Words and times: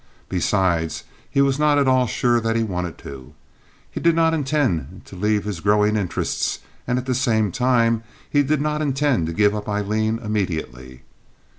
Besides, 0.29 1.03
he 1.29 1.41
was 1.43 1.59
not 1.59 1.77
at 1.77 1.87
all 1.87 2.07
sure 2.07 2.39
that 2.39 2.55
he 2.55 2.63
wanted 2.63 2.97
to. 2.97 3.35
He 3.91 3.99
did 3.99 4.15
not 4.15 4.33
intend 4.33 5.05
to 5.05 5.15
leave 5.15 5.43
his 5.43 5.59
growing 5.59 5.95
interests, 5.95 6.57
and 6.87 6.97
at 6.97 7.05
the 7.05 7.13
same 7.13 7.51
time 7.51 8.01
he 8.27 8.41
did 8.41 8.61
not 8.61 8.81
intend 8.81 9.27
to 9.27 9.31
give 9.33 9.53
up 9.53 9.69
Aileen 9.69 10.17
immediately. 10.17 11.03